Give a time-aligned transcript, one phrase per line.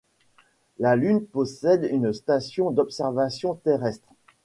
[0.79, 4.07] La Lune possède une station d'observation terrestre.